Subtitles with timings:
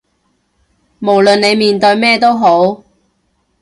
[0.99, 2.83] 無論你面對咩都好